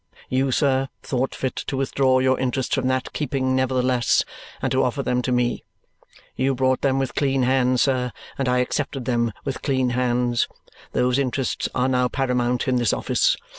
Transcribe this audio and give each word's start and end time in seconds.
You, 0.29 0.51
sir, 0.51 0.89
thought 1.03 1.35
fit 1.35 1.55
to 1.57 1.77
withdraw 1.77 2.17
your 2.17 2.39
interests 2.39 2.73
from 2.73 2.87
that 2.87 3.13
keeping 3.13 3.55
nevertheless 3.55 4.25
and 4.59 4.71
to 4.71 4.81
offer 4.81 5.03
them 5.03 5.21
to 5.21 5.31
me. 5.31 5.63
You 6.35 6.55
brought 6.55 6.81
them 6.81 6.97
with 6.97 7.13
clean 7.13 7.43
hands, 7.43 7.83
sir, 7.83 8.11
and 8.35 8.49
I 8.49 8.57
accepted 8.61 9.05
them 9.05 9.31
with 9.45 9.61
clean 9.61 9.91
hands. 9.91 10.47
Those 10.93 11.19
interests 11.19 11.69
are 11.75 11.87
now 11.87 12.07
paramount 12.07 12.67
in 12.67 12.77
this 12.77 12.93
office. 12.93 13.37